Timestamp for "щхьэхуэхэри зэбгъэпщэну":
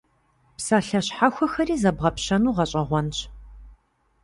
1.05-2.55